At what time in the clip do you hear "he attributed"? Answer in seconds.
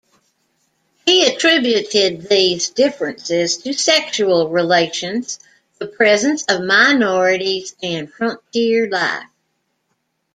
1.05-2.27